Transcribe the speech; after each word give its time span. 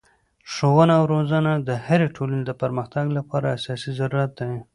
ښوونه 0.51 0.93
او 0.99 1.03
روزنه 1.13 1.51
د 1.67 1.69
هري 1.85 2.07
ټولني 2.15 2.43
د 2.45 2.51
پرمختګ 2.61 3.05
له 3.15 3.21
پاره 3.29 3.47
اساسي 3.57 3.91
ضرورت 3.99 4.31
دئ. 4.39 4.53